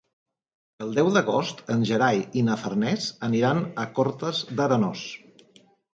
[0.85, 5.05] El deu d'agost en Gerai i na Farners aniran a Cortes d'Arenós.